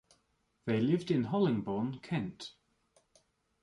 [0.65, 2.53] They lived in Hollingbourne, Kent.